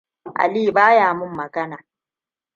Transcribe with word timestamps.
Aliyu 0.35 0.71
baya 0.71 1.13
mun 1.13 1.31
magana. 1.35 1.83